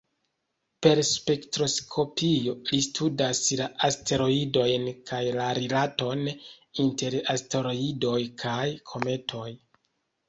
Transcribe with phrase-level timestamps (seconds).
[0.85, 6.27] Per spektroskopio, li studas la asteroidojn, kaj la rilaton
[6.87, 9.49] inter asteroidoj kaj kometoj.